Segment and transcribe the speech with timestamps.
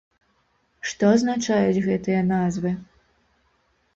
[0.91, 2.71] Што азначаюць гэтыя назвы?